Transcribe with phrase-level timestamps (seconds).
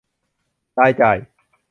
[0.79, 1.17] รายจ่าย